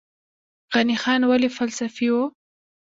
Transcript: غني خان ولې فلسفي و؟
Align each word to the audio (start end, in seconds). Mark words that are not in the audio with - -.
غني 0.73 0.95
خان 1.03 1.21
ولې 1.29 1.49
فلسفي 1.57 2.07
و؟ 2.11 2.15